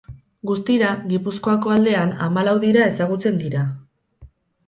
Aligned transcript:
Guztira, 0.51 0.87
Gipuzkoako 1.09 1.73
aldean, 1.75 2.15
hamalau 2.27 2.55
dira 2.65 2.87
ezagutzen 2.93 3.37
dira. 3.43 3.61